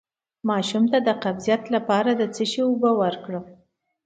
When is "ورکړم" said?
3.01-3.45